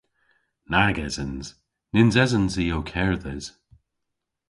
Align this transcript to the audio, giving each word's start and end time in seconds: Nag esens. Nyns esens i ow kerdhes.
Nag 0.71 0.97
esens. 1.07 1.45
Nyns 1.93 2.15
esens 2.23 2.53
i 2.63 2.65
ow 2.75 2.85
kerdhes. 2.91 3.45